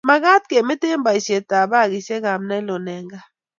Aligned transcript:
Kimakat 0.03 0.43
kemete 0.49 0.87
baisiet 1.05 1.47
ab 1.59 1.67
bagisiek 1.71 2.23
abnailon 2.33 2.87
eng 2.95 3.07
kaa. 3.11 3.25